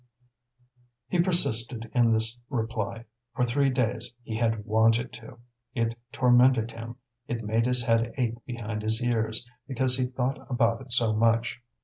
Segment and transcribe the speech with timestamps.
[1.09, 3.05] He persisted in this reply.
[3.35, 5.37] For three days he had wanted to.
[5.75, 6.95] It tormented him,
[7.27, 11.61] it made his head ache behind his ears, because he thought about it so much.